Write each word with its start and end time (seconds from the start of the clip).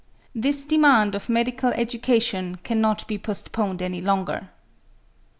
This 0.33 0.65
demand 0.65 1.13
of 1.13 1.29
medical 1.29 1.69
education 1.73 2.55
cannot 2.63 3.07
be 3.07 3.19
postponed 3.19 3.83
any 3.83 4.01
longer. 4.01 4.49